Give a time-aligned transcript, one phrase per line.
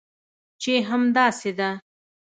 [0.61, 1.69] چې همداسې ده؟